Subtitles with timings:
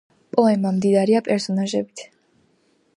[0.35, 2.05] პოემა მდიდარია პერსონაჟებით